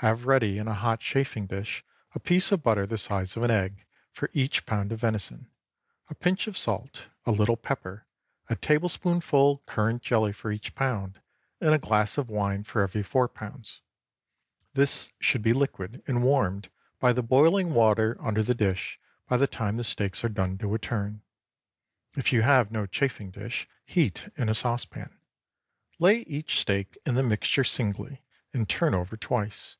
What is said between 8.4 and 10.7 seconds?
a tablespoonful currant jelly for